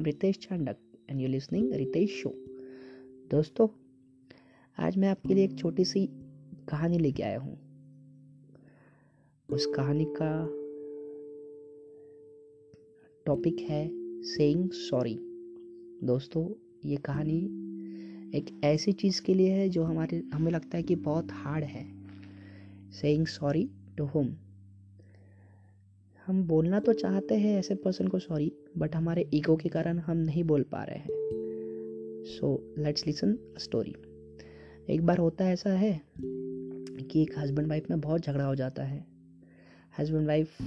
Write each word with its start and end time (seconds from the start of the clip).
I'm 0.00 0.06
Ritesh 0.06 0.38
Chandak 0.38 0.76
and 1.08 1.20
you're 1.20 1.30
listening 1.30 1.70
Ritesh 1.70 2.08
Show. 2.08 2.32
दोस्तों, 3.30 3.68
आज 4.78 4.96
मैं 4.96 5.08
आपके 5.08 5.34
लिए 5.34 5.44
एक 5.44 5.58
छोटी 5.58 5.84
सी 5.84 6.06
कहानी 6.68 6.98
लेके 6.98 7.22
आया 7.22 7.38
हूँ। 7.38 7.58
उस 9.50 9.66
कहानी 9.66 10.04
का 10.22 10.48
टॉपिक 13.26 13.58
है 13.58 13.90
सेइंग 14.22 14.70
सॉरी 14.70 15.18
दोस्तों, 16.04 16.48
ये 16.88 16.96
कहानी 16.96 17.38
एक 18.38 18.60
ऐसी 18.64 18.92
चीज़ 18.92 19.22
के 19.22 19.34
लिए 19.34 19.52
है 19.52 19.68
जो 19.68 19.84
हमारे, 19.84 20.22
हमें 20.34 20.52
लगता 20.52 20.76
है 20.76 20.82
कि 20.82 20.94
बहुत 20.94 21.28
हार्ड 21.32 21.64
है। 21.64 21.86
सेइंग 22.90 23.26
सॉरी 23.26 23.70
टू 23.96 24.04
होम 24.04 24.36
हम 26.30 26.42
बोलना 26.42 26.80
तो 26.80 26.92
चाहते 26.92 27.34
हैं 27.34 27.58
ऐसे 27.58 27.74
पर्सन 27.74 28.08
को 28.08 28.18
सॉरी 28.18 28.52
बट 28.78 28.96
हमारे 28.96 29.30
ईगो 29.34 29.56
के 29.56 29.68
कारण 29.68 29.98
हम 29.98 30.16
नहीं 30.16 30.44
बोल 30.44 30.62
पा 30.62 30.84
रहे 30.84 30.98
हैं। 30.98 31.08
सो 32.24 32.74
लेट्स 32.78 33.06
लिसन 33.06 33.38
स्टोरी 33.58 33.94
एक 34.90 35.06
बार 35.06 35.18
होता 35.18 35.50
ऐसा 35.50 35.70
है 35.70 36.00
कि 37.10 37.22
एक 37.22 37.38
हस्बैंड 37.38 37.68
वाइफ 37.68 37.90
में 37.90 38.00
बहुत 38.00 38.20
झगड़ा 38.20 38.44
हो 38.44 38.54
जाता 38.54 38.82
है। 38.82 39.04
हस्बैंड 39.98 40.26
वाइफ 40.26 40.62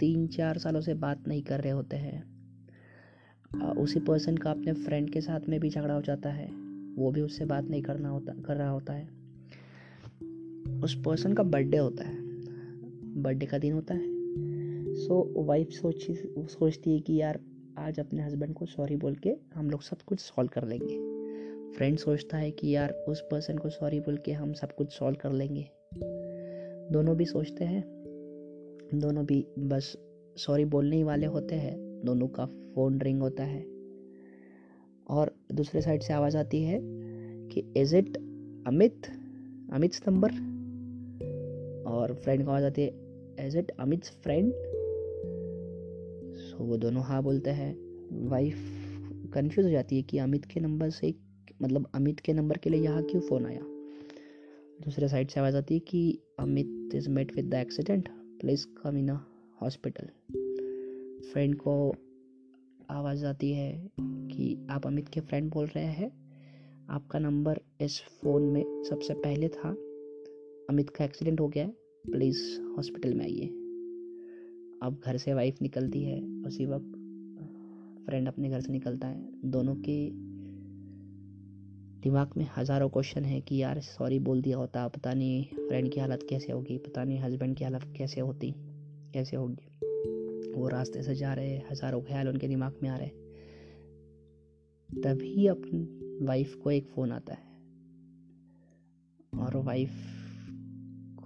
तीन 0.00 0.26
चार 0.26 0.58
सालों 0.58 0.80
से 0.80 0.94
बात 0.94 1.28
नहीं 1.28 1.42
कर 1.42 1.60
रहे 1.60 1.72
होते 1.72 1.96
हैं। 1.96 2.22
उसी 3.76 4.00
पर्सन 4.00 4.36
का 4.36 4.50
अपने 4.50 4.72
फ्रेंड 4.72 5.10
के 5.10 5.20
साथ 5.20 5.40
में 5.48 5.60
भी 5.60 5.70
झगड़ा 5.70 5.94
हो 5.94 6.02
जाता 6.02 6.30
है। 6.30 6.46
वो 6.96 7.10
भी 7.10 7.20
उससे 7.20 7.44
बात 7.44 7.64
नहीं 7.64 7.82
करना 7.82 8.08
होता, 8.08 8.32
कर 8.32 8.56
रहा 8.56 8.70
होता 8.70 8.92
है। 8.92 9.08
उस 10.82 11.02
पर्सन 11.04 11.32
का 11.32 11.42
बर्थडे 11.42 11.76
होता 11.76 12.04
है। 12.04 12.16
बर्थडे 13.22 13.46
का 13.46 13.58
दिन 13.58 13.72
होता 13.72 13.94
है। 13.94 14.13
सो 15.04 15.42
वाइफ 15.42 15.68
सोची, 15.68 16.14
सोचती 16.38 16.92
है 16.92 17.00
कि 17.00 17.16
यार, 17.16 17.40
आज 17.78 18.00
अपने 18.00 18.22
हस्बैंड 18.22 18.54
को 18.54 18.66
सॉरी 18.66 18.96
बोल 18.96 19.14
के 19.14 19.36
हम 19.54 19.70
लोग 19.70 19.82
सब 19.82 20.02
कुछ 20.02 20.20
सॉल्व 20.20 20.50
कर 20.52 20.64
लेंगे। 20.64 20.98
फ्रेंड 21.72 21.98
सोचता 21.98 22.36
है 22.36 22.50
कि 22.50 22.70
यार, 22.70 22.90
उस 22.90 23.20
पर्सन 23.20 23.58
को 23.58 23.68
सॉरी 23.68 24.00
बोल 24.00 24.16
के 24.16 24.32
हम 24.32 24.52
सब 24.52 24.72
कुछ 24.72 24.92
सॉल्व 24.92 25.16
कर 25.20 25.32
लेंगे। 25.32 25.70
दोनों 26.92 27.16
भी 27.16 27.24
सोचते 27.24 27.64
हैं। 27.64 27.84
दोनों 28.94 29.26
भी 29.26 29.46
बस 29.58 29.96
सॉरी 30.36 30.64
बोलने 30.64 30.96
ही 30.96 31.02
वाले 31.02 31.26
होते 31.26 31.54
हैं। 31.54 32.02
दोनों 32.04 32.28
का 32.28 32.46
फ़ोन 32.46 33.00
रिंग 33.00 33.20
होता 33.20 33.44
है। 33.44 33.62
और 35.08 35.34
दूसरे 35.54 35.80
साइड 35.80 36.02
से 36.02 36.12
आवाज़ 36.12 36.36
आती 36.36 36.62
है 36.62 36.80
कि 37.48 37.72
is 37.76 37.96
it 37.96 38.16
Amit 38.66 39.06
Amit 39.72 39.90
number 40.08 40.28
और 41.90 42.14
फ्रेंड 42.14 42.44
को 42.44 42.50
आवाज़ 42.50 42.64
आती 42.64 42.82
है 42.82 42.88
as 43.46 43.56
it 43.56 43.70
Amit 43.70 44.04
friend 44.04 44.52
so 46.54 46.64
वो 46.64 46.76
दोनों 46.76 47.02
हाँ 47.02 47.22
बोलते 47.22 47.50
हैं। 47.50 47.76
वाइफ 48.28 48.54
कंफ्यूज 49.34 49.66
हो 49.66 49.72
जाती 49.72 49.96
है 49.96 50.02
कि 50.02 50.18
अमित 50.18 50.44
के 50.44 50.60
नंबर 50.60 50.90
से 50.90 51.14
मतलब 51.62 51.90
अमित 51.94 52.20
के 52.20 52.32
नंबर 52.32 52.56
के 52.56 52.70
लिए 52.70 52.80
यहाँ 52.80 53.02
क्यों 53.02 53.20
फ़ोन 53.20 53.46
आया? 53.46 53.60
दूसरे 54.84 55.08
साइड 55.08 55.28
से 55.28 55.40
आवाज़ 55.40 55.56
आती 55.56 55.74
है 55.74 55.80
कि 55.80 56.18
Amit 56.38 56.94
is 56.94 57.08
met 57.08 57.36
with 57.36 57.44
the 57.44 57.54
accident 57.54 58.08
please 58.08 58.66
come 58.82 58.96
in 58.96 59.10
hospital 59.62 60.06
friend 61.32 61.54
को 61.54 61.94
आवाज़ 62.90 63.26
आती 63.26 63.52
है 63.52 63.90
कि 64.00 64.66
आप 64.70 64.86
अमित 64.86 65.08
के 65.08 65.20
फ्रेंड 65.20 65.52
बोल 65.52 65.66
रहे 65.66 65.84
हैं। 65.84 66.12
आपका 66.90 67.18
नंबर 67.18 67.60
इस 67.80 68.00
फ़ोन 68.00 68.42
में 68.42 68.84
सबसे 68.84 69.14
पहले 69.14 69.48
था। 69.48 69.70
अमित 70.70 70.90
का 70.90 71.04
एक्सीडेंट 71.04 71.40
हो 71.40 71.48
गया 71.48 71.64
है 71.64 71.70
प्लीज़ 72.12 72.60
हॉस्पिटल 72.60 73.14
में 73.14 73.24
आइए। 73.24 73.63
अब 74.84 75.00
घर 75.04 75.16
से 75.16 75.34
वाइफ 75.34 75.60
निकलती 75.62 76.02
है 76.04 76.20
उसी 76.46 76.66
वक्त 76.66 76.92
फ्रेंड 78.06 78.28
अपने 78.28 78.48
घर 78.50 78.60
से 78.60 78.72
निकलता 78.72 79.08
है। 79.08 79.50
दोनों 79.50 79.74
के 79.78 79.94
दिमाग 82.02 82.30
में 82.36 82.46
हज़ारों 82.56 82.88
क्वेश्चन 82.88 83.24
है 83.24 83.40
कि 83.40 83.56
यार 83.56 83.80
सॉरी 83.80 84.18
बोल 84.18 84.42
दिया 84.42 84.56
होता, 84.56 84.86
पता 84.88 85.12
नहीं 85.12 85.44
फ्रेंड 85.58 85.92
की 85.92 86.00
हालत 86.00 86.26
कैसे 86.30 86.52
होगी, 86.52 86.76
पता 86.78 87.04
नहीं 87.04 87.18
हस्बैंड 87.20 87.56
की 87.56 87.64
हालत 87.64 87.84
कैसे 87.96 88.20
होती, 88.20 88.50
कैसे 89.14 89.36
होगी। 89.36 90.52
वो 90.52 90.68
रास्ते 90.68 91.02
से 91.02 91.14
जा 91.14 91.32
रहे 91.34 91.56
हज़ारों 91.70 92.00
ख्याल 92.02 92.28
उनके 92.28 92.48
दिमाग 92.48 92.74
में 92.82 92.88
आ 92.90 92.96
रहे 92.96 93.08
तभी 94.90 95.46
अपनी 95.46 96.26
वाइफ 96.26 96.54
को 96.54 96.70
एक 96.70 96.88
फ़ोन 96.88 97.12
आता 97.12 97.34
है। 97.34 97.52
और 99.38 99.56
वाइफ 99.56 99.90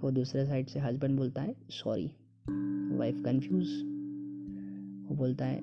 को 0.01 0.11
दूसरे 0.11 0.45
साइड 0.45 0.67
से 0.67 0.79
हस्बैंड 0.79 1.17
बोलता 1.17 1.41
है 1.41 1.55
सॉरी 1.73 2.09
वाइफ 2.97 3.21
कंफ्यूज 3.25 3.67
वो 5.09 5.15
बोलता 5.15 5.45
है, 5.45 5.61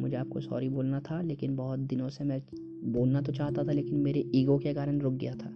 मुझे 0.00 0.16
आपको 0.16 0.40
सॉरी 0.40 0.68
बोलना 0.68 1.00
था, 1.00 1.22
लेकिन 1.22 1.56
बहुत 1.56 1.78
दिनों 1.78 2.08
से 2.08 2.24
मैं 2.24 2.42
बोलना 2.92 3.20
तो 3.20 3.32
चाहता 3.32 3.64
था, 3.64 3.72
लेकिन 3.72 3.98
मेरे 3.98 4.24
ईगो 4.34 4.58
के 4.58 4.74
कारण 4.74 5.00
रुक 5.00 5.14
गया 5.14 5.34
था। 5.34 5.52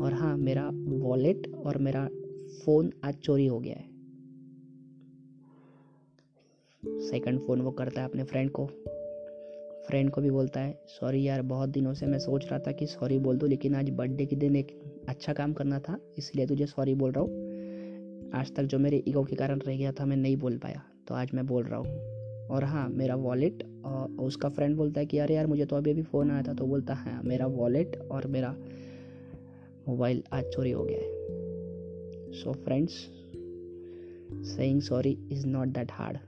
और 0.00 0.12
हाँ 0.12 0.36
मेरा 0.36 0.70
वॉलेट 0.74 1.54
और 1.54 1.78
मेरा 1.78 2.08
फ़ोन 2.64 2.92
आज 3.04 3.14
चोरी 3.14 3.46
हो 3.46 3.60
गया 3.60 3.74
है। 3.74 3.88
सेकंड 7.00 7.40
फ़ोन 7.40 7.60
वो 7.60 7.70
करता 7.70 8.00
है 8.00 8.08
अपने 8.08 8.24
फ्रेंड 8.24 8.50
को। 8.50 8.66
फ्रेंड 9.88 10.10
को 10.10 10.20
भी 10.20 10.30
बोलता 10.30 10.60
है 10.60 10.82
सॉरी 10.86 11.22
यार, 11.22 11.42
बहुत 11.42 11.68
दिनों 11.68 11.94
से 11.94 12.06
मैं 12.06 12.18
सोच 12.18 12.44
रहा 12.44 12.58
था 12.58 12.72
कि 12.72 12.86
सॉरी 12.86 13.18
बोल 13.18 13.38
दूँ, 13.38 13.48
लेकिन 13.48 13.74
आज 13.74 13.90
बर्थडे 13.90 14.26
के 14.26 14.36
दिन 14.36 14.56
एक 14.56 14.80
अच्छा 15.08 15.32
काम 15.32 15.52
करना 15.52 15.78
था, 15.78 15.98
इसलिए 16.18 16.46
तुझे 16.46 16.66
सॉरी 16.66 16.94
बोल 16.94 17.12
रहा 17.12 17.24
हूँ। 17.24 17.49
आज 18.34 18.54
तक 18.54 18.62
जो 18.62 18.78
मेरे 18.78 19.04
ईगो 19.08 19.24
के 19.24 19.36
कारण 19.36 19.58
रह 19.58 19.76
गया 19.76 19.92
था, 19.92 20.06
मैं 20.06 20.16
नहीं 20.16 20.36
बोल 20.36 20.56
पाया। 20.58 20.82
तो 21.08 21.14
आज 21.14 21.30
मैं 21.34 21.46
बोल 21.46 21.64
रहा 21.64 21.78
हूँ। 21.78 21.98
और 22.46 22.64
हाँ 22.64 22.88
मेरा 22.88 23.14
वॉलेट 23.14 23.82
और 23.84 24.10
उसका 24.10 24.48
फ्रेंड 24.48 24.76
बोलता 24.76 25.00
है 25.00 25.06
कि, 25.06 25.18
अरे 25.18 25.34
यार, 25.34 25.46
मुझे 25.46 25.64
तो 25.64 25.76
अभी 25.76 25.90
अभी 25.90 26.02
फ़ोन 26.02 26.30
आया 26.30 26.42
था। 26.42 26.54
तो 26.54 26.66
बोलता, 26.66 26.94
है 26.94 27.12
हाँ 27.12 27.22
मेरा 27.22 27.46
वॉलेट 27.46 27.96
और 27.96 28.26
मेरा 28.26 28.56
मोबाइल 29.88 30.22
आज 30.32 30.44
चोरी 30.44 30.70
हो 30.70 30.84
गया 30.84 30.98
है। 30.98 31.20
So 32.32 32.52
friends 32.52 32.92
saying 34.56 34.80
sorry 34.80 35.18
is 35.32 35.46
not 35.46 35.68
that 35.68 35.88
hard 35.92 36.18